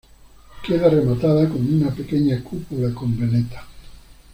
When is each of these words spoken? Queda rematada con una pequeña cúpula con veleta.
Queda 0.65 0.89
rematada 0.89 1.47
con 1.47 1.59
una 1.61 1.93
pequeña 1.93 2.43
cúpula 2.43 2.91
con 2.91 3.15
veleta. 3.15 3.67